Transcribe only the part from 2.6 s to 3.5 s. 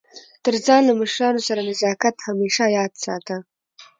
یاد ساته!